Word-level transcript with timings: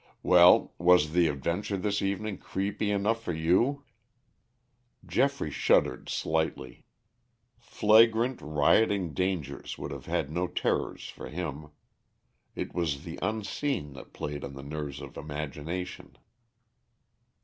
"Well, 0.23 0.73
was 0.79 1.11
the 1.11 1.27
adventure 1.27 1.77
this 1.77 2.01
evening 2.01 2.39
creepy 2.39 2.89
enough 2.89 3.21
for 3.21 3.33
you?" 3.33 3.83
Geoffrey 5.05 5.51
shuddered 5.51 6.09
slightly. 6.09 6.87
Flagrant, 7.59 8.41
rioting 8.41 9.13
dangers 9.13 9.77
would 9.77 9.91
have 9.91 10.07
had 10.07 10.31
no 10.31 10.47
terrors 10.47 11.07
for 11.07 11.29
him. 11.29 11.69
It 12.55 12.73
was 12.73 13.03
the 13.03 13.19
unseen 13.21 13.93
that 13.93 14.11
played 14.11 14.43
on 14.43 14.53
the 14.55 14.63
nerves 14.63 15.01
of 15.01 15.17
imagination. 15.17 16.17